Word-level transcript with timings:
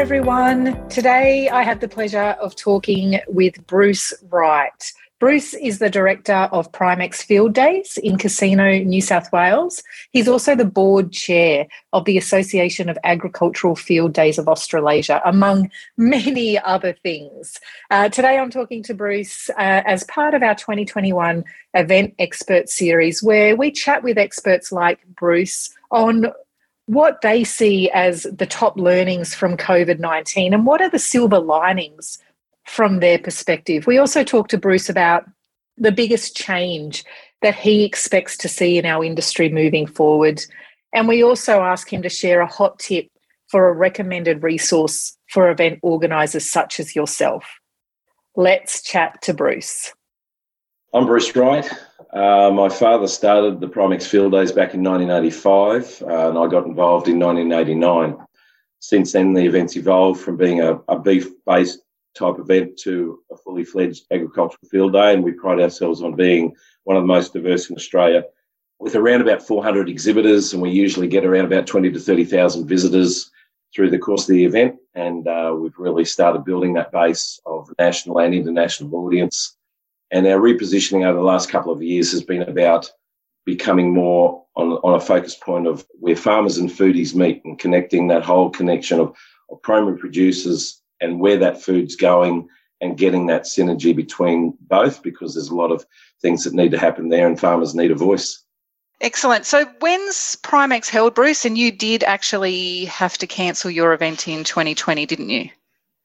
everyone. 0.00 0.88
Today 0.88 1.50
I 1.50 1.62
have 1.62 1.80
the 1.80 1.86
pleasure 1.86 2.34
of 2.40 2.56
talking 2.56 3.20
with 3.28 3.66
Bruce 3.66 4.14
Wright. 4.30 4.92
Bruce 5.18 5.52
is 5.52 5.78
the 5.78 5.90
director 5.90 6.48
of 6.52 6.72
Primex 6.72 7.16
Field 7.16 7.52
Days 7.52 7.98
in 7.98 8.16
Casino, 8.16 8.78
New 8.78 9.02
South 9.02 9.30
Wales. 9.30 9.82
He's 10.10 10.26
also 10.26 10.54
the 10.54 10.64
board 10.64 11.12
chair 11.12 11.66
of 11.92 12.06
the 12.06 12.16
Association 12.16 12.88
of 12.88 12.96
Agricultural 13.04 13.76
Field 13.76 14.14
Days 14.14 14.38
of 14.38 14.48
Australasia, 14.48 15.20
among 15.26 15.70
many 15.98 16.58
other 16.58 16.94
things. 17.02 17.60
Uh, 17.90 18.08
today 18.08 18.38
I'm 18.38 18.50
talking 18.50 18.82
to 18.84 18.94
Bruce 18.94 19.50
uh, 19.50 19.82
as 19.84 20.04
part 20.04 20.32
of 20.32 20.42
our 20.42 20.54
2021 20.54 21.44
Event 21.74 22.14
Expert 22.18 22.70
Series, 22.70 23.22
where 23.22 23.54
we 23.54 23.70
chat 23.70 24.02
with 24.02 24.16
experts 24.16 24.72
like 24.72 25.06
Bruce 25.08 25.68
on 25.90 26.32
what 26.90 27.20
they 27.20 27.44
see 27.44 27.88
as 27.90 28.24
the 28.24 28.46
top 28.46 28.76
learnings 28.76 29.32
from 29.32 29.56
COVID 29.56 30.00
19 30.00 30.52
and 30.52 30.66
what 30.66 30.80
are 30.80 30.90
the 30.90 30.98
silver 30.98 31.38
linings 31.38 32.18
from 32.66 32.98
their 32.98 33.16
perspective. 33.16 33.86
We 33.86 33.96
also 33.96 34.24
talked 34.24 34.50
to 34.50 34.58
Bruce 34.58 34.88
about 34.88 35.24
the 35.76 35.92
biggest 35.92 36.36
change 36.36 37.04
that 37.42 37.54
he 37.54 37.84
expects 37.84 38.36
to 38.38 38.48
see 38.48 38.76
in 38.76 38.86
our 38.86 39.04
industry 39.04 39.48
moving 39.48 39.86
forward. 39.86 40.42
And 40.92 41.06
we 41.06 41.22
also 41.22 41.60
ask 41.60 41.92
him 41.92 42.02
to 42.02 42.08
share 42.08 42.40
a 42.40 42.46
hot 42.46 42.80
tip 42.80 43.06
for 43.46 43.68
a 43.68 43.72
recommended 43.72 44.42
resource 44.42 45.16
for 45.28 45.48
event 45.48 45.78
organisers 45.82 46.50
such 46.50 46.80
as 46.80 46.96
yourself. 46.96 47.44
Let's 48.34 48.82
chat 48.82 49.22
to 49.22 49.32
Bruce. 49.32 49.92
I'm 50.92 51.06
Bruce 51.06 51.36
Wright. 51.36 51.70
Uh, 52.12 52.50
my 52.52 52.68
father 52.68 53.06
started 53.06 53.60
the 53.60 53.68
Primex 53.68 54.04
Field 54.04 54.32
Days 54.32 54.50
back 54.50 54.74
in 54.74 54.82
1985, 54.82 56.02
uh, 56.02 56.28
and 56.28 56.38
I 56.38 56.48
got 56.48 56.66
involved 56.66 57.06
in 57.06 57.20
1989. 57.20 58.16
Since 58.80 59.12
then, 59.12 59.32
the 59.32 59.44
event's 59.44 59.76
evolved 59.76 60.20
from 60.20 60.36
being 60.36 60.60
a, 60.60 60.80
a 60.88 60.98
beef 60.98 61.28
based 61.46 61.80
type 62.16 62.38
event 62.38 62.76
to 62.78 63.20
a 63.30 63.36
fully 63.36 63.64
fledged 63.64 64.06
agricultural 64.10 64.68
field 64.68 64.94
day. 64.94 65.14
And 65.14 65.22
we 65.22 65.32
pride 65.32 65.60
ourselves 65.60 66.02
on 66.02 66.16
being 66.16 66.54
one 66.84 66.96
of 66.96 67.02
the 67.02 67.06
most 67.06 67.32
diverse 67.32 67.70
in 67.70 67.76
Australia 67.76 68.24
with 68.80 68.96
around 68.96 69.20
about 69.20 69.46
400 69.46 69.88
exhibitors. 69.88 70.52
And 70.52 70.62
we 70.62 70.70
usually 70.70 71.06
get 71.06 71.24
around 71.24 71.44
about 71.44 71.66
20 71.66 71.92
to 71.92 72.00
30,000 72.00 72.66
visitors 72.66 73.30
through 73.72 73.90
the 73.90 73.98
course 73.98 74.22
of 74.22 74.34
the 74.34 74.44
event. 74.44 74.76
And 74.94 75.28
uh, 75.28 75.54
we've 75.56 75.78
really 75.78 76.04
started 76.04 76.44
building 76.44 76.72
that 76.74 76.90
base 76.90 77.38
of 77.46 77.70
national 77.78 78.18
and 78.18 78.34
international 78.34 78.96
audience. 78.96 79.56
And 80.10 80.26
our 80.26 80.38
repositioning 80.38 81.06
over 81.06 81.18
the 81.18 81.24
last 81.24 81.50
couple 81.50 81.72
of 81.72 81.82
years 81.82 82.10
has 82.12 82.22
been 82.22 82.42
about 82.42 82.90
becoming 83.46 83.94
more 83.94 84.44
on, 84.56 84.72
on 84.84 84.94
a 84.94 85.00
focus 85.00 85.34
point 85.34 85.66
of 85.66 85.86
where 85.98 86.16
farmers 86.16 86.58
and 86.58 86.68
foodies 86.68 87.14
meet 87.14 87.42
and 87.44 87.58
connecting 87.58 88.08
that 88.08 88.24
whole 88.24 88.50
connection 88.50 89.00
of, 89.00 89.16
of 89.50 89.62
primary 89.62 89.98
producers 89.98 90.82
and 91.00 91.20
where 91.20 91.38
that 91.38 91.62
food's 91.62 91.96
going 91.96 92.48
and 92.80 92.98
getting 92.98 93.26
that 93.26 93.44
synergy 93.44 93.94
between 93.94 94.56
both 94.62 95.02
because 95.02 95.34
there's 95.34 95.48
a 95.48 95.54
lot 95.54 95.70
of 95.70 95.84
things 96.20 96.44
that 96.44 96.54
need 96.54 96.70
to 96.70 96.78
happen 96.78 97.08
there 97.08 97.26
and 97.26 97.38
farmers 97.38 97.74
need 97.74 97.90
a 97.90 97.94
voice. 97.94 98.42
Excellent. 99.00 99.46
So 99.46 99.64
when's 99.80 100.36
Primex 100.42 100.88
held, 100.88 101.14
Bruce? 101.14 101.44
And 101.44 101.56
you 101.56 101.72
did 101.72 102.04
actually 102.04 102.84
have 102.86 103.16
to 103.18 103.26
cancel 103.26 103.70
your 103.70 103.94
event 103.94 104.28
in 104.28 104.44
2020, 104.44 105.06
didn't 105.06 105.30
you? 105.30 105.48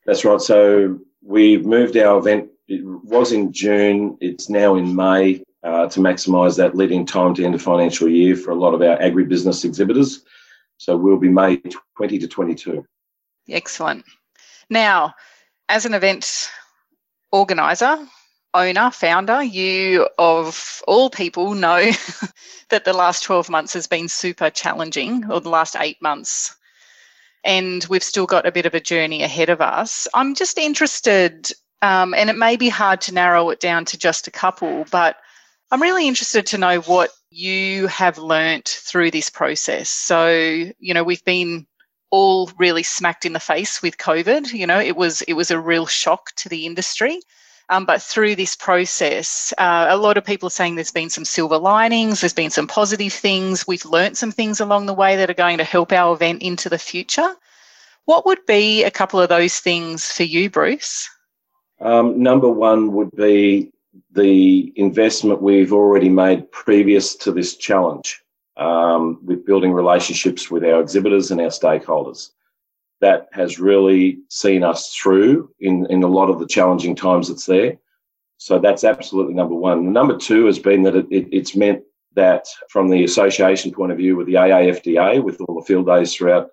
That's 0.06 0.24
right. 0.24 0.40
So 0.40 1.00
we've 1.22 1.66
moved 1.66 1.98
our 1.98 2.18
event. 2.18 2.50
It 2.68 2.84
was 2.84 3.32
in 3.32 3.52
June. 3.52 4.18
It's 4.22 4.50
now 4.50 4.76
in 4.76 4.96
May 4.96 5.44
uh, 5.64 5.88
to 5.90 6.00
maximise 6.00 6.58
that 6.58 6.76
leading 6.76 7.06
time 7.06 7.34
to 7.36 7.44
end 7.44 7.56
of 7.56 7.62
financial 7.62 8.08
year 8.08 8.36
for 8.36 8.52
a 8.52 8.56
lot 8.56 8.74
of 8.74 8.82
our 8.82 8.98
agribusiness 8.98 9.66
exhibitors. 9.66 10.24
So 10.78 10.98
we'll 10.98 11.18
be 11.18 11.30
May 11.30 11.62
20 11.98 12.20
to 12.20 12.28
22. 12.28 12.86
Excellent. 13.50 14.06
Now, 14.70 15.14
as 15.70 15.86
an 15.86 15.94
event 15.94 16.50
organizer, 17.32 17.98
owner, 18.54 18.90
founder, 18.90 19.44
you 19.44 20.08
of 20.18 20.82
all 20.88 21.10
people 21.10 21.54
know 21.54 21.92
that 22.70 22.86
the 22.86 22.94
last 22.94 23.24
12 23.24 23.50
months 23.50 23.74
has 23.74 23.86
been 23.86 24.08
super 24.08 24.50
challenging, 24.50 25.30
or 25.30 25.40
the 25.40 25.50
last 25.50 25.76
eight 25.80 26.02
months. 26.02 26.56
And 27.44 27.86
we've 27.90 28.04
still 28.04 28.26
got 28.26 28.48
a 28.48 28.52
bit 28.52 28.66
of 28.66 28.74
a 28.74 28.80
journey 28.80 29.22
ahead 29.22 29.50
of 29.50 29.62
us. 29.62 30.08
I'm 30.16 30.34
just 30.34 30.58
interested, 30.58 31.52
um, 31.82 32.14
and 32.14 32.30
it 32.30 32.38
may 32.38 32.56
be 32.56 32.70
hard 32.70 33.02
to 33.02 33.14
narrow 33.14 33.50
it 33.50 33.60
down 33.60 33.86
to 33.86 33.98
just 33.98 34.28
a 34.28 34.32
couple, 34.32 34.86
but 34.92 35.18
I'm 35.72 35.82
really 35.82 36.08
interested 36.08 36.46
to 36.48 36.58
know 36.58 36.80
what 36.82 37.12
you 37.30 37.88
have 37.88 38.18
learnt 38.18 38.68
through 38.68 39.12
this 39.12 39.30
process. 39.30 39.90
So, 39.90 40.30
you 40.80 40.94
know, 40.94 41.04
we've 41.04 41.24
been 41.26 41.68
all 42.12 42.50
really 42.58 42.84
smacked 42.84 43.26
in 43.26 43.34
the 43.34 43.40
face 43.40 43.82
with 43.82 43.98
COVID. 43.98 44.54
You 44.54 44.68
know, 44.68 44.80
it 44.80 44.96
was 44.96 45.22
it 45.24 45.34
was 45.34 45.52
a 45.52 45.60
real 45.60 45.86
shock 45.86 46.32
to 46.38 46.50
the 46.50 46.66
industry. 46.66 47.20
Um, 47.70 47.86
but 47.86 48.02
through 48.02 48.36
this 48.36 48.56
process, 48.56 49.52
uh, 49.58 49.88
a 49.90 49.98
lot 49.98 50.18
of 50.18 50.24
people 50.24 50.48
are 50.48 50.52
saying 50.52 50.76
there's 50.76 50.92
been 50.92 51.10
some 51.10 51.26
silver 51.26 51.58
linings, 51.58 52.22
there's 52.22 52.32
been 52.32 52.52
some 52.52 52.68
positive 52.68 53.12
things. 53.12 53.66
We've 53.68 53.86
learnt 53.86 54.18
some 54.18 54.32
things 54.32 54.60
along 54.60 54.86
the 54.86 54.94
way 54.94 55.16
that 55.16 55.32
are 55.32 55.34
going 55.34 55.58
to 55.58 55.64
help 55.64 55.92
our 55.92 56.14
event 56.14 56.44
into 56.44 56.70
the 56.70 56.78
future. 56.78 57.36
What 58.06 58.26
would 58.28 58.46
be 58.46 58.84
a 58.84 58.92
couple 58.92 59.20
of 59.20 59.30
those 59.30 59.58
things 59.58 60.12
for 60.12 60.24
you, 60.24 60.50
Bruce? 60.52 61.10
Um, 61.82 62.22
number 62.22 62.50
one 62.50 62.94
would 62.94 63.12
be 63.12 63.72
the 64.12 64.72
investment 64.76 65.42
we've 65.42 65.74
already 65.74 66.10
made 66.10 66.52
previous 66.52 67.16
to 67.18 67.32
this 67.32 67.56
challenge 67.56 68.22
um, 68.58 69.20
with 69.24 69.46
building 69.46 69.72
relationships 69.72 70.50
with 70.50 70.64
our 70.64 70.82
exhibitors 70.82 71.32
and 71.32 71.42
our 71.42 71.48
stakeholders. 71.48 72.32
That 73.02 73.28
has 73.34 73.60
really 73.60 74.20
seen 74.30 74.64
us 74.64 74.96
through 74.96 75.52
in, 75.60 75.86
in 75.88 76.04
a 76.04 76.08
lot 76.08 76.30
of 76.30 76.40
the 76.40 76.48
challenging 76.48 76.96
times 76.96 77.28
that's 77.28 77.46
there. 77.46 77.78
So 78.38 78.58
that's 78.60 78.84
absolutely 78.84 79.34
number 79.34 79.56
one. 79.56 79.92
Number 79.92 80.18
two 80.18 80.46
has 80.46 80.60
been 80.60 80.84
that 80.84 80.96
it, 80.96 81.08
it, 81.12 81.28
it's 81.32 81.56
meant 81.56 81.84
that 82.16 82.46
from 82.70 82.90
the 82.90 83.04
association 83.04 83.72
point 83.72 83.92
of 83.92 83.98
view 83.98 84.16
with 84.16 84.28
the 84.28 84.36
AAFDA, 84.36 85.24
with 85.24 85.42
all 85.42 85.56
the 85.56 85.66
field 85.66 85.88
days 85.88 86.14
throughout 86.14 86.50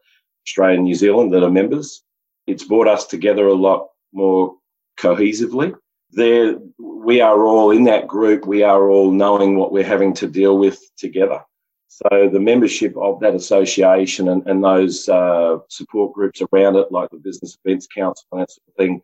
Australia 0.47 0.77
and 0.77 0.85
New 0.85 0.95
Zealand 0.95 1.33
that 1.33 1.45
are 1.45 1.51
members, 1.51 2.03
it's 2.47 2.65
brought 2.65 2.89
us 2.89 3.07
together 3.07 3.47
a 3.47 3.55
lot 3.55 3.89
more 4.13 4.57
cohesively. 5.03 5.75
There, 6.13 6.57
we 6.79 7.21
are 7.21 7.45
all 7.45 7.71
in 7.71 7.85
that 7.85 8.07
group. 8.07 8.47
We 8.47 8.63
are 8.63 8.89
all 8.89 9.11
knowing 9.11 9.57
what 9.57 9.73
we're 9.73 9.83
having 9.85 10.15
to 10.15 10.29
deal 10.29 10.59
with 10.59 10.79
together. 10.97 11.41
So 11.89 12.31
the 12.33 12.41
membership 12.41 12.97
of 12.97 13.21
that 13.21 13.35
association 13.35 14.29
and, 14.29 14.47
and 14.47 14.65
those 14.65 15.09
uh, 15.09 15.59
support 15.69 16.15
groups 16.15 16.41
around 16.53 16.77
it, 16.77 16.91
like 16.91 17.11
the 17.11 17.19
Business 17.19 17.59
Events 17.65 17.87
Council 17.87 18.25
and 18.33 18.41
that 18.41 18.51
sort 18.51 18.69
of 18.69 18.75
thing, 18.77 19.03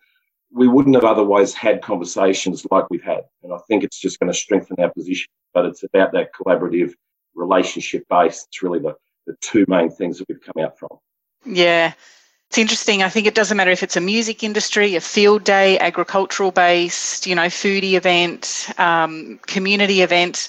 we 0.51 0.69
wouldn't 0.69 0.95
have 0.95 1.05
otherwise 1.05 1.53
had 1.53 1.83
conversations 1.83 2.67
like 2.71 2.89
we've 2.89 3.03
had. 3.03 3.25
And 3.43 3.53
I 3.53 3.59
think 3.69 3.85
it's 3.85 3.99
just 3.99 4.19
going 4.21 4.33
to 4.33 4.39
strengthen 4.39 4.81
our 4.81 4.91
position. 4.91 5.29
But 5.53 5.67
it's 5.67 5.83
about 5.83 6.13
that 6.13 6.31
collaborative 6.35 6.93
relationship 7.35 8.05
base. 8.09 8.47
It's 8.49 8.63
really 8.63 8.79
the, 8.79 8.95
the 9.27 9.37
two 9.41 9.65
main 9.69 9.91
things 9.91 10.19
that 10.19 10.29
we've 10.29 10.41
come 10.41 10.65
out 10.65 10.79
from. 10.79 10.99
Yeah. 11.45 11.93
It's 12.49 12.57
interesting. 12.57 13.03
I 13.03 13.11
think 13.11 13.27
it 13.27 13.35
doesn't 13.35 13.59
matter 13.59 13.71
if 13.71 13.83
it's 13.83 13.97
a 13.97 14.01
music 14.01 14.43
industry, 14.43 14.95
a 14.95 15.03
field 15.03 15.45
day, 15.45 15.79
agricultural 15.81 16.51
based, 16.51 17.27
you 17.27 17.35
know, 17.35 17.47
foodie 17.47 17.93
event, 17.93 18.71
um, 18.79 19.39
community 19.47 20.01
event. 20.01 20.49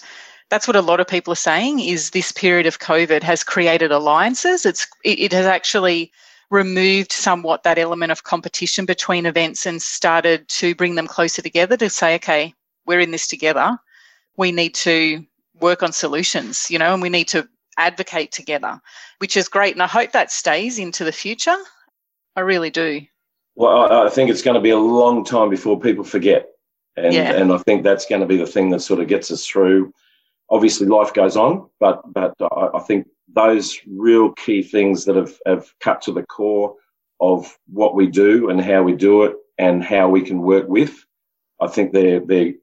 That's 0.49 0.65
what 0.65 0.77
a 0.77 0.81
lot 0.81 1.01
of 1.01 1.07
people 1.07 1.33
are 1.33 1.35
saying 1.35 1.81
is 1.81 2.11
this 2.11 2.31
period 2.31 2.65
of 2.65 2.79
covid 2.79 3.21
has 3.23 3.43
created 3.43 3.91
alliances. 3.91 4.65
It's 4.65 4.87
it, 5.03 5.33
has 5.33 5.45
actually 5.45 6.09
removed 6.49 7.11
somewhat 7.11 7.63
that 7.63 7.77
element 7.77 8.13
of 8.13 8.23
competition 8.23 8.85
between 8.85 9.25
events 9.25 9.65
and 9.65 9.81
started 9.81 10.47
to 10.47 10.73
bring 10.75 10.95
them 10.95 11.05
closer 11.05 11.41
together 11.41 11.75
to 11.77 11.89
say 11.89 12.15
okay 12.15 12.53
we're 12.85 13.01
in 13.01 13.11
this 13.11 13.27
together. 13.27 13.77
We 14.37 14.53
need 14.53 14.73
to 14.75 15.25
work 15.59 15.83
on 15.83 15.91
solutions 15.91 16.67
you 16.69 16.79
know 16.79 16.93
and 16.93 17.01
we 17.01 17.09
need 17.09 17.27
to 17.27 17.47
advocate 17.77 18.31
together 18.31 18.79
which 19.17 19.35
is 19.35 19.49
great. 19.49 19.73
And 19.73 19.83
i 19.83 19.87
hope 19.87 20.13
that 20.13 20.31
stays 20.31 20.79
into 20.79 21.03
the 21.03 21.11
future 21.11 21.57
i 22.35 22.41
really 22.41 22.69
do 22.69 23.01
well 23.55 23.91
i 24.05 24.09
think 24.09 24.29
it's 24.29 24.41
going 24.41 24.55
to 24.55 24.61
be 24.61 24.69
a 24.69 24.77
long 24.77 25.23
time 25.23 25.49
before 25.49 25.79
people 25.79 26.03
forget 26.03 26.49
and, 26.95 27.13
yeah. 27.13 27.33
and 27.33 27.51
i 27.51 27.57
think 27.59 27.83
that's 27.83 28.05
going 28.05 28.21
to 28.21 28.27
be 28.27 28.37
the 28.37 28.45
thing 28.45 28.69
that 28.69 28.81
sort 28.81 28.99
of 28.99 29.07
gets 29.07 29.31
us 29.31 29.45
through 29.45 29.93
obviously 30.49 30.87
life 30.87 31.13
goes 31.13 31.37
on, 31.37 31.69
but 31.79 32.01
but 32.13 32.33
I, 32.41 32.69
I, 32.75 32.79
think 32.79 33.07
those 33.27 33.79
real 33.87 34.31
key 34.33 34.63
things 34.63 35.05
that 35.05 35.15
have, 35.15 35.33
have 35.45 35.67
cut 35.79 36.01
to 36.03 36.11
the 36.11 36.23
core 36.23 36.75
of 37.19 37.57
what 37.67 37.95
we 37.95 38.07
do 38.07 38.49
and 38.49 38.61
how 38.61 38.83
we 38.83 38.93
do 38.93 39.23
it 39.23 39.35
and 39.57 39.83
how 39.83 40.09
we 40.09 40.21
can 40.21 40.41
work 40.41 40.67
with, 40.67 41.05
I 41.59 41.67
think 41.67 41.93
they're 41.93 42.19
they're 42.19 42.53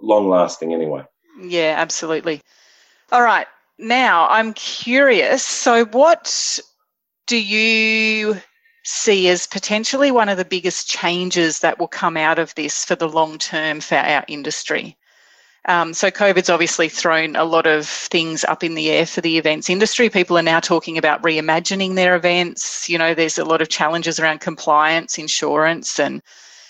long 0.00 0.28
lasting 0.28 0.72
anyway. 0.72 1.04
Yeah, 1.40 1.74
absolutely. 1.78 2.40
All 3.10 3.22
right. 3.22 3.46
Now 3.78 4.28
I'm 4.28 4.52
curious. 4.52 5.44
So 5.44 5.86
what 5.86 6.60
do 7.26 7.36
you 7.36 8.40
see 8.84 9.28
as 9.28 9.46
potentially 9.46 10.10
one 10.10 10.28
of 10.28 10.38
the 10.38 10.44
biggest 10.44 10.88
changes 10.88 11.60
that 11.60 11.78
will 11.78 11.88
come 11.88 12.16
out 12.16 12.38
of 12.38 12.54
this 12.54 12.84
for 12.84 12.96
the 12.96 13.08
long 13.08 13.38
term 13.38 13.80
for 13.80 13.96
our 13.96 14.24
industry? 14.28 14.96
Um, 15.66 15.94
so 15.94 16.10
COVID's 16.10 16.50
obviously 16.50 16.88
thrown 16.88 17.36
a 17.36 17.44
lot 17.44 17.66
of 17.66 17.86
things 17.86 18.42
up 18.44 18.64
in 18.64 18.74
the 18.74 18.90
air 18.90 19.06
for 19.06 19.20
the 19.20 19.38
events 19.38 19.70
industry. 19.70 20.10
People 20.10 20.36
are 20.36 20.42
now 20.42 20.58
talking 20.58 20.98
about 20.98 21.22
reimagining 21.22 21.94
their 21.94 22.16
events. 22.16 22.88
You 22.88 22.98
know, 22.98 23.14
there's 23.14 23.38
a 23.38 23.44
lot 23.44 23.62
of 23.62 23.68
challenges 23.68 24.18
around 24.18 24.40
compliance, 24.40 25.18
insurance, 25.18 26.00
and 26.00 26.20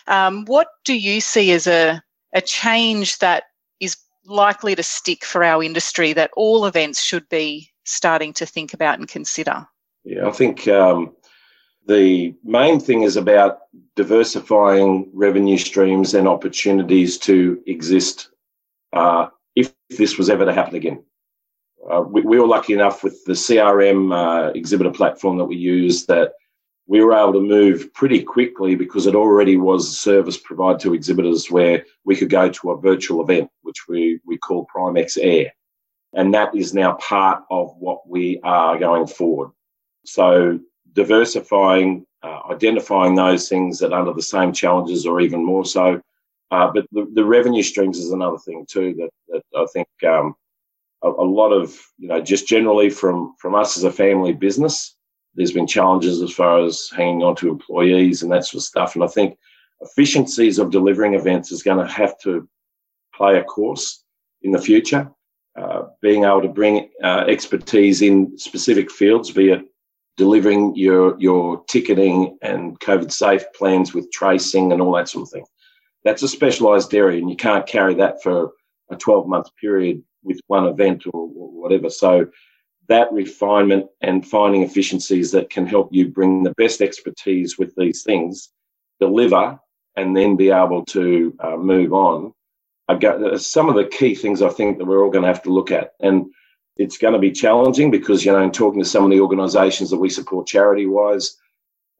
um, 0.08 0.44
what 0.44 0.68
do 0.84 0.94
you 0.94 1.20
see 1.20 1.52
as 1.52 1.66
a 1.66 2.02
a 2.34 2.40
change 2.40 3.18
that 3.18 3.44
is 3.80 3.96
likely 4.24 4.74
to 4.74 4.82
stick 4.82 5.24
for 5.24 5.44
our 5.44 5.62
industry 5.62 6.12
that 6.12 6.30
all 6.36 6.66
events 6.66 7.02
should 7.02 7.28
be 7.28 7.68
starting 7.84 8.32
to 8.34 8.46
think 8.46 8.72
about 8.72 8.98
and 8.98 9.08
consider? 9.08 9.66
Yeah, 10.04 10.28
I 10.28 10.32
think 10.32 10.66
um, 10.68 11.14
the 11.86 12.34
main 12.44 12.80
thing 12.80 13.02
is 13.02 13.16
about 13.16 13.60
diversifying 13.96 15.10
revenue 15.12 15.58
streams 15.58 16.14
and 16.14 16.28
opportunities 16.28 17.18
to 17.18 17.62
exist 17.66 18.30
uh, 18.92 19.28
if 19.56 19.72
this 19.90 20.16
was 20.16 20.30
ever 20.30 20.44
to 20.44 20.52
happen 20.52 20.76
again. 20.76 21.02
Uh, 21.90 22.00
we, 22.00 22.22
we, 22.22 22.38
were 22.38 22.46
lucky 22.46 22.72
enough 22.72 23.02
with 23.02 23.24
the 23.24 23.32
CRM 23.32 24.14
uh, 24.14 24.52
exhibitor 24.54 24.90
platform 24.90 25.36
that 25.38 25.44
we 25.44 25.56
use 25.56 26.06
that 26.06 26.32
we 26.86 27.02
were 27.02 27.14
able 27.14 27.32
to 27.32 27.40
move 27.40 27.92
pretty 27.94 28.22
quickly 28.22 28.74
because 28.74 29.06
it 29.06 29.14
already 29.14 29.56
was 29.56 29.88
a 29.88 29.92
service 29.92 30.36
provided 30.36 30.80
to 30.80 30.94
exhibitors 30.94 31.50
where 31.50 31.84
we 32.04 32.16
could 32.16 32.30
go 32.30 32.48
to 32.48 32.70
a 32.70 32.80
virtual 32.80 33.22
event, 33.22 33.50
which 33.62 33.88
we, 33.88 34.20
we 34.24 34.36
call 34.36 34.66
Primex 34.74 35.18
Air. 35.20 35.52
And 36.12 36.34
that 36.34 36.54
is 36.54 36.74
now 36.74 36.94
part 36.94 37.42
of 37.50 37.74
what 37.78 38.08
we 38.08 38.40
are 38.44 38.78
going 38.78 39.06
forward. 39.06 39.50
So 40.04 40.60
diversifying, 40.94 42.06
uh, 42.22 42.40
identifying 42.50 43.14
those 43.14 43.48
things 43.48 43.78
that 43.78 43.92
under 43.92 44.12
the 44.12 44.22
same 44.22 44.52
challenges 44.52 45.06
or 45.06 45.20
even 45.20 45.44
more 45.44 45.64
so. 45.64 46.00
Uh, 46.50 46.70
but 46.72 46.86
the, 46.92 47.10
the, 47.14 47.24
revenue 47.24 47.62
streams 47.62 47.98
is 47.98 48.10
another 48.10 48.36
thing 48.38 48.66
too 48.68 48.94
that, 48.98 49.10
that 49.28 49.42
I 49.58 49.64
think 49.72 49.88
um, 50.06 50.34
a, 51.02 51.08
a, 51.08 51.24
lot 51.24 51.50
of, 51.50 51.74
you 51.96 52.08
know, 52.08 52.20
just 52.20 52.46
generally 52.46 52.90
from, 52.90 53.34
from 53.38 53.54
us 53.54 53.78
as 53.78 53.84
a 53.84 53.92
family 53.92 54.34
business, 54.34 54.94
there's 55.34 55.52
been 55.52 55.66
challenges 55.66 56.20
as 56.20 56.30
far 56.30 56.62
as 56.62 56.90
hanging 56.94 57.22
on 57.22 57.36
to 57.36 57.48
employees 57.48 58.22
and 58.22 58.30
that 58.32 58.44
sort 58.44 58.60
of 58.60 58.64
stuff. 58.64 58.94
And 58.94 59.02
I 59.02 59.06
think 59.06 59.38
efficiencies 59.80 60.58
of 60.58 60.70
delivering 60.70 61.14
events 61.14 61.52
is 61.52 61.62
going 61.62 61.84
to 61.84 61.90
have 61.90 62.18
to 62.20 62.46
play 63.14 63.38
a 63.38 63.44
course 63.44 64.04
in 64.42 64.52
the 64.52 64.60
future. 64.60 65.10
Uh, 65.56 65.84
being 66.00 66.24
able 66.24 66.42
to 66.42 66.48
bring 66.48 66.88
uh, 67.02 67.24
expertise 67.28 68.02
in 68.02 68.36
specific 68.38 68.90
fields, 68.90 69.30
be 69.30 69.50
it 69.50 69.71
delivering 70.16 70.74
your 70.74 71.18
your 71.18 71.64
ticketing 71.68 72.38
and 72.42 72.78
COVID 72.80 73.12
safe 73.12 73.44
plans 73.54 73.94
with 73.94 74.10
tracing 74.12 74.72
and 74.72 74.80
all 74.80 74.94
that 74.94 75.08
sort 75.08 75.22
of 75.22 75.30
thing. 75.30 75.44
That's 76.04 76.22
a 76.22 76.28
specialised 76.28 76.94
area, 76.94 77.18
and 77.18 77.30
you 77.30 77.36
can't 77.36 77.66
carry 77.66 77.94
that 77.94 78.22
for 78.22 78.50
a 78.90 78.96
12 78.96 79.26
month 79.26 79.48
period 79.60 80.02
with 80.22 80.40
one 80.46 80.66
event 80.66 81.04
or, 81.06 81.12
or 81.14 81.50
whatever. 81.50 81.90
So 81.90 82.28
that 82.88 83.12
refinement 83.12 83.86
and 84.00 84.26
finding 84.26 84.62
efficiencies 84.62 85.30
that 85.32 85.50
can 85.50 85.66
help 85.66 85.88
you 85.92 86.08
bring 86.08 86.42
the 86.42 86.54
best 86.54 86.80
expertise 86.80 87.56
with 87.56 87.74
these 87.76 88.02
things, 88.02 88.50
deliver, 89.00 89.58
and 89.96 90.16
then 90.16 90.36
be 90.36 90.50
able 90.50 90.84
to 90.86 91.34
uh, 91.40 91.56
move 91.56 91.92
on 91.92 92.32
uh, 92.88 93.38
some 93.38 93.68
of 93.68 93.76
the 93.76 93.86
key 93.86 94.14
things 94.14 94.42
I 94.42 94.48
think 94.48 94.78
that 94.78 94.84
we're 94.84 95.02
all 95.02 95.10
going 95.10 95.22
to 95.22 95.28
have 95.28 95.42
to 95.44 95.52
look 95.52 95.70
at. 95.70 95.92
And 96.00 96.26
it's 96.76 96.98
going 96.98 97.12
to 97.12 97.18
be 97.18 97.30
challenging 97.30 97.90
because, 97.90 98.24
you 98.24 98.32
know, 98.32 98.42
in 98.42 98.50
talking 98.50 98.82
to 98.82 98.88
some 98.88 99.04
of 99.04 99.10
the 99.10 99.20
organisations 99.20 99.90
that 99.90 99.98
we 99.98 100.08
support 100.08 100.46
charity 100.46 100.86
wise, 100.86 101.36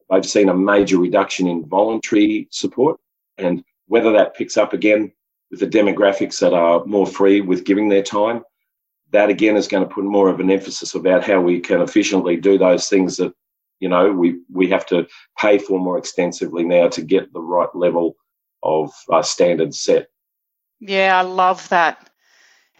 they've 0.09 0.25
seen 0.25 0.49
a 0.49 0.53
major 0.53 0.97
reduction 0.97 1.47
in 1.47 1.65
voluntary 1.65 2.47
support. 2.51 2.99
And 3.37 3.63
whether 3.87 4.11
that 4.13 4.35
picks 4.35 4.57
up 4.57 4.73
again 4.73 5.11
with 5.51 5.59
the 5.59 5.67
demographics 5.67 6.39
that 6.39 6.53
are 6.53 6.83
more 6.85 7.05
free 7.05 7.41
with 7.41 7.65
giving 7.65 7.89
their 7.89 8.03
time, 8.03 8.43
that 9.11 9.29
again 9.29 9.55
is 9.55 9.67
going 9.67 9.87
to 9.87 9.93
put 9.93 10.03
more 10.03 10.29
of 10.29 10.39
an 10.39 10.49
emphasis 10.49 10.95
about 10.95 11.23
how 11.23 11.39
we 11.39 11.59
can 11.59 11.81
efficiently 11.81 12.35
do 12.35 12.57
those 12.57 12.89
things 12.89 13.17
that, 13.17 13.33
you 13.79 13.87
know, 13.87 14.11
we, 14.11 14.39
we 14.51 14.67
have 14.69 14.85
to 14.87 15.07
pay 15.37 15.59
for 15.59 15.79
more 15.79 15.99
extensively 15.99 16.63
now 16.63 16.87
to 16.87 17.01
get 17.01 17.31
the 17.31 17.41
right 17.41 17.73
level 17.75 18.15
of 18.63 18.91
uh, 19.11 19.21
standards 19.21 19.79
set. 19.79 20.07
Yeah, 20.79 21.19
I 21.19 21.21
love 21.21 21.69
that. 21.69 22.09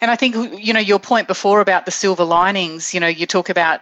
And 0.04 0.12
I 0.12 0.18
think, 0.18 0.36
you 0.62 0.74
know, 0.74 0.82
your 0.82 1.00
point 1.00 1.30
before 1.30 1.62
about 1.62 1.86
the 1.86 1.92
silver 1.92 2.26
linings, 2.26 2.94
you 2.94 3.00
know, 3.00 3.08
you 3.08 3.26
talk 3.26 3.48
about, 3.48 3.80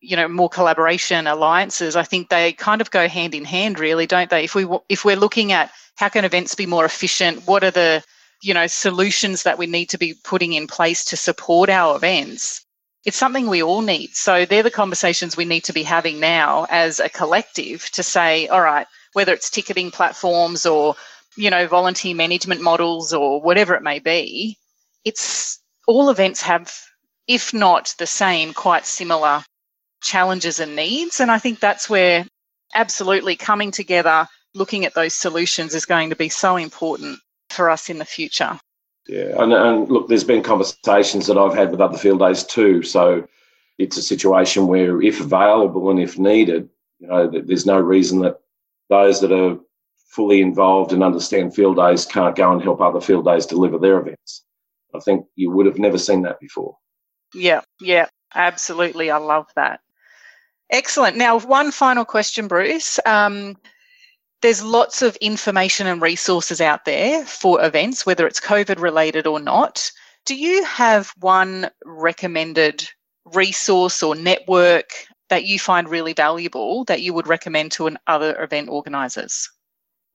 you 0.00 0.14
know, 0.14 0.28
more 0.28 0.48
collaboration, 0.48 1.26
alliances. 1.26 1.96
I 1.96 2.04
think 2.04 2.28
they 2.28 2.52
kind 2.52 2.80
of 2.80 2.92
go 2.92 3.08
hand 3.08 3.34
in 3.34 3.44
hand, 3.44 3.80
really, 3.80 4.06
don't 4.06 4.30
they? 4.30 4.44
If 4.44 4.54
we 4.54 4.64
if 4.88 5.04
we're 5.04 5.16
looking 5.16 5.50
at 5.50 5.72
how 5.96 6.08
can 6.08 6.24
events 6.24 6.54
be 6.54 6.66
more 6.66 6.84
efficient, 6.84 7.48
what 7.48 7.64
are 7.64 7.72
the, 7.72 8.04
you 8.44 8.54
know, 8.54 8.68
solutions 8.68 9.42
that 9.42 9.58
we 9.58 9.66
need 9.66 9.86
to 9.86 9.98
be 9.98 10.14
putting 10.22 10.52
in 10.52 10.68
place 10.68 11.04
to 11.06 11.16
support 11.16 11.68
our 11.68 11.96
events? 11.96 12.64
It's 13.04 13.16
something 13.16 13.48
we 13.48 13.60
all 13.60 13.82
need. 13.82 14.14
So 14.14 14.44
they're 14.44 14.62
the 14.62 14.70
conversations 14.70 15.36
we 15.36 15.46
need 15.46 15.64
to 15.64 15.72
be 15.72 15.82
having 15.82 16.20
now 16.20 16.68
as 16.70 17.00
a 17.00 17.08
collective 17.08 17.90
to 17.90 18.04
say, 18.04 18.46
all 18.46 18.62
right, 18.62 18.86
whether 19.14 19.32
it's 19.32 19.50
ticketing 19.50 19.90
platforms 19.90 20.64
or 20.64 20.94
you 21.36 21.50
know, 21.50 21.66
volunteer 21.66 22.14
management 22.14 22.60
models 22.60 23.12
or 23.12 23.42
whatever 23.42 23.74
it 23.74 23.82
may 23.82 23.98
be, 23.98 24.56
it's 25.06 25.62
all 25.86 26.10
events 26.10 26.42
have, 26.42 26.74
if 27.28 27.54
not 27.54 27.94
the 27.98 28.06
same, 28.06 28.52
quite 28.52 28.84
similar 28.84 29.42
challenges 30.02 30.58
and 30.60 30.74
needs. 30.74 31.20
And 31.20 31.30
I 31.30 31.38
think 31.38 31.60
that's 31.60 31.88
where 31.88 32.26
absolutely 32.74 33.36
coming 33.36 33.70
together, 33.70 34.26
looking 34.54 34.84
at 34.84 34.94
those 34.94 35.14
solutions 35.14 35.74
is 35.74 35.86
going 35.86 36.10
to 36.10 36.16
be 36.16 36.28
so 36.28 36.56
important 36.56 37.20
for 37.50 37.70
us 37.70 37.88
in 37.88 37.98
the 37.98 38.04
future. 38.04 38.58
Yeah, 39.06 39.40
and, 39.40 39.52
and 39.52 39.88
look, 39.88 40.08
there's 40.08 40.24
been 40.24 40.42
conversations 40.42 41.28
that 41.28 41.38
I've 41.38 41.54
had 41.54 41.70
with 41.70 41.80
other 41.80 41.96
field 41.96 42.18
days 42.18 42.42
too. 42.42 42.82
So 42.82 43.28
it's 43.78 43.96
a 43.96 44.02
situation 44.02 44.66
where, 44.66 45.00
if 45.00 45.20
available 45.20 45.88
and 45.88 46.00
if 46.00 46.18
needed, 46.18 46.68
you 46.98 47.06
know, 47.06 47.30
there's 47.30 47.66
no 47.66 47.78
reason 47.78 48.18
that 48.20 48.40
those 48.88 49.20
that 49.20 49.30
are 49.30 49.56
fully 50.08 50.40
involved 50.40 50.92
and 50.92 51.04
understand 51.04 51.54
field 51.54 51.76
days 51.76 52.04
can't 52.06 52.34
go 52.34 52.50
and 52.50 52.62
help 52.62 52.80
other 52.80 53.00
field 53.00 53.24
days 53.24 53.46
deliver 53.46 53.78
their 53.78 54.00
events. 54.00 54.42
I 54.96 55.00
think 55.00 55.26
you 55.36 55.50
would 55.50 55.66
have 55.66 55.78
never 55.78 55.98
seen 55.98 56.22
that 56.22 56.40
before. 56.40 56.76
Yeah, 57.34 57.60
yeah, 57.80 58.06
absolutely. 58.34 59.10
I 59.10 59.18
love 59.18 59.46
that. 59.56 59.80
Excellent. 60.70 61.16
Now, 61.16 61.38
one 61.38 61.70
final 61.70 62.04
question, 62.04 62.48
Bruce. 62.48 62.98
Um, 63.06 63.56
there's 64.42 64.62
lots 64.62 65.02
of 65.02 65.16
information 65.16 65.86
and 65.86 66.02
resources 66.02 66.60
out 66.60 66.84
there 66.84 67.24
for 67.24 67.64
events, 67.64 68.04
whether 68.04 68.26
it's 68.26 68.40
COVID 68.40 68.80
related 68.80 69.26
or 69.26 69.40
not. 69.40 69.90
Do 70.24 70.34
you 70.34 70.64
have 70.64 71.12
one 71.20 71.70
recommended 71.84 72.88
resource 73.24 74.02
or 74.02 74.14
network 74.14 74.90
that 75.30 75.44
you 75.44 75.58
find 75.58 75.88
really 75.88 76.12
valuable 76.12 76.84
that 76.84 77.02
you 77.02 77.14
would 77.14 77.26
recommend 77.26 77.72
to 77.72 77.86
an 77.86 77.98
other 78.06 78.40
event 78.42 78.68
organisers? 78.68 79.48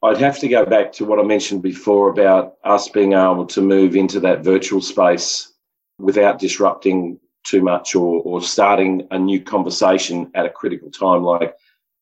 I'd 0.03 0.17
have 0.17 0.39
to 0.39 0.47
go 0.47 0.65
back 0.65 0.91
to 0.93 1.05
what 1.05 1.19
I 1.19 1.23
mentioned 1.23 1.61
before 1.61 2.09
about 2.09 2.55
us 2.63 2.89
being 2.89 3.13
able 3.13 3.45
to 3.45 3.61
move 3.61 3.95
into 3.95 4.19
that 4.21 4.43
virtual 4.43 4.81
space 4.81 5.53
without 5.99 6.39
disrupting 6.39 7.19
too 7.43 7.61
much 7.61 7.95
or, 7.95 8.21
or 8.23 8.41
starting 8.41 9.07
a 9.11 9.19
new 9.19 9.41
conversation 9.41 10.31
at 10.33 10.45
a 10.45 10.49
critical 10.49 10.89
time. 10.89 11.23
Like 11.23 11.55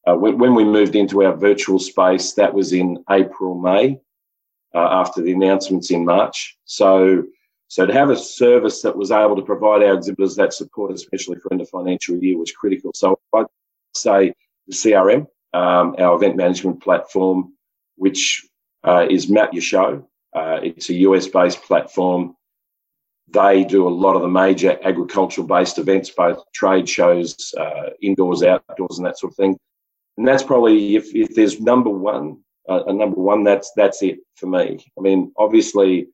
uh, 0.07 0.15
when, 0.15 0.37
when, 0.37 0.55
we 0.55 0.63
moved 0.63 0.95
into 0.95 1.23
our 1.23 1.35
virtual 1.35 1.77
space, 1.77 2.33
that 2.33 2.53
was 2.53 2.71
in 2.71 3.03
April, 3.09 3.59
May, 3.59 3.99
uh, 4.73 4.87
after 5.01 5.21
the 5.21 5.33
announcements 5.33 5.91
in 5.91 6.05
March. 6.05 6.57
So, 6.63 7.23
so 7.67 7.85
to 7.85 7.93
have 7.93 8.09
a 8.09 8.17
service 8.17 8.81
that 8.81 8.95
was 8.95 9.11
able 9.11 9.35
to 9.35 9.41
provide 9.41 9.83
our 9.83 9.93
exhibitors 9.93 10.35
that 10.37 10.53
support, 10.53 10.93
especially 10.93 11.37
for 11.39 11.51
end 11.51 11.61
of 11.61 11.69
financial 11.69 12.15
year, 12.15 12.37
was 12.37 12.51
critical. 12.51 12.91
So 12.95 13.19
I'd 13.35 13.45
say 13.93 14.33
the 14.67 14.73
CRM, 14.73 15.27
um, 15.53 15.95
our 15.99 16.15
event 16.15 16.37
management 16.37 16.81
platform, 16.81 17.53
which 17.99 18.47
uh, 18.83 19.05
is 19.09 19.29
Map 19.29 19.53
Your 19.53 19.61
Show. 19.61 20.07
Uh, 20.33 20.59
it's 20.63 20.89
a 20.89 20.93
US 20.93 21.27
based 21.27 21.61
platform. 21.63 22.35
They 23.31 23.63
do 23.63 23.87
a 23.87 23.89
lot 23.89 24.15
of 24.15 24.21
the 24.21 24.27
major 24.27 24.79
agricultural 24.83 25.45
based 25.45 25.77
events, 25.77 26.09
both 26.09 26.41
trade 26.53 26.89
shows, 26.89 27.53
uh, 27.59 27.91
indoors, 28.01 28.41
outdoors, 28.41 28.97
and 28.97 29.05
that 29.05 29.19
sort 29.19 29.33
of 29.33 29.37
thing. 29.37 29.57
And 30.17 30.27
that's 30.27 30.43
probably 30.43 30.95
if, 30.95 31.13
if 31.13 31.35
there's 31.35 31.61
number 31.61 31.89
one, 31.89 32.39
uh, 32.67 32.83
a 32.87 32.93
number 32.93 33.19
one, 33.21 33.43
that's 33.43 33.71
that's 33.75 34.01
it 34.01 34.19
for 34.35 34.47
me. 34.47 34.85
I 34.97 35.01
mean, 35.01 35.31
obviously, 35.37 36.07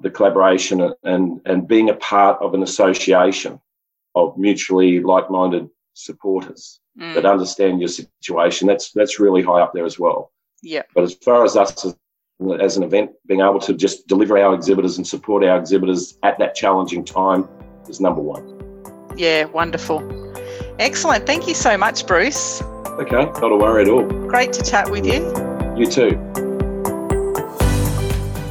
the 0.00 0.10
collaboration 0.10 0.92
and 1.02 1.40
and 1.44 1.68
being 1.68 1.90
a 1.90 1.94
part 1.94 2.40
of 2.40 2.54
an 2.54 2.62
association 2.62 3.60
of 4.14 4.36
mutually 4.36 5.00
like-minded 5.00 5.68
supporters 5.94 6.80
mm. 6.98 7.14
that 7.14 7.24
understand 7.26 7.80
your 7.80 7.88
situation. 7.88 8.68
That's 8.68 8.92
that's 8.92 9.20
really 9.20 9.42
high 9.42 9.60
up 9.60 9.72
there 9.74 9.86
as 9.86 9.98
well. 9.98 10.32
Yeah. 10.62 10.82
But 10.94 11.04
as 11.04 11.14
far 11.14 11.44
as 11.44 11.56
us 11.56 11.84
as, 11.84 11.96
as 12.60 12.76
an 12.76 12.84
event, 12.84 13.10
being 13.26 13.40
able 13.40 13.60
to 13.60 13.74
just 13.74 14.06
deliver 14.06 14.38
our 14.38 14.54
exhibitors 14.54 14.96
and 14.96 15.06
support 15.06 15.44
our 15.44 15.58
exhibitors 15.58 16.18
at 16.22 16.38
that 16.38 16.54
challenging 16.54 17.04
time 17.04 17.48
is 17.88 18.00
number 18.00 18.20
one. 18.20 18.60
Yeah, 19.16 19.44
wonderful. 19.44 20.00
Excellent. 20.78 21.26
Thank 21.26 21.46
you 21.46 21.54
so 21.54 21.76
much, 21.76 22.06
Bruce. 22.06 22.62
Okay, 22.62 23.24
not 23.24 23.52
a 23.52 23.56
worry 23.56 23.82
at 23.82 23.88
all. 23.88 24.04
Great 24.04 24.52
to 24.54 24.62
chat 24.62 24.90
with 24.90 25.06
you. 25.06 25.22
You 25.76 25.86
too. 25.86 26.10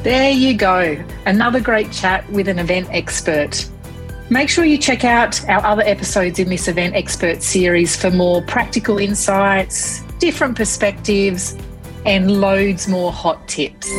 There 0.04 0.32
you 0.32 0.56
go. 0.56 1.04
Another 1.26 1.60
great 1.60 1.92
chat 1.92 2.30
with 2.32 2.48
an 2.48 2.60
event 2.60 2.88
expert. 2.92 3.70
Make 4.32 4.50
sure 4.50 4.66
you 4.66 4.78
check 4.78 5.04
out 5.04 5.48
our 5.50 5.64
other 5.66 5.84
episodes 5.84 6.40
in 6.40 6.50
this 6.50 6.68
Event 6.68 6.96
Expert 6.96 7.44
series 7.44 7.96
for 7.96 8.10
more 8.10 8.42
practical 8.44 8.98
insights, 8.98 10.02
different 10.20 10.56
perspectives, 10.56 11.56
and 12.06 12.42
loads 12.42 12.88
more 12.88 13.12
hot 13.12 13.48
tips. 13.48 13.90